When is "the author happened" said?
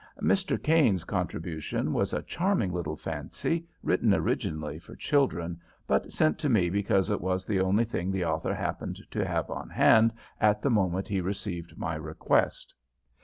8.09-8.99